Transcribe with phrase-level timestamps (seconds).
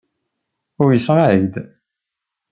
[0.81, 1.53] Ulseɣ-ak-d.